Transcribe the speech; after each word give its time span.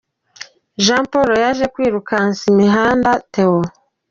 Jean 0.83 1.03
Paul 1.11 1.29
yaje 1.45 1.65
kwirukansa 1.73 2.41
imihanda 2.51 3.09
Theo. 3.31 3.59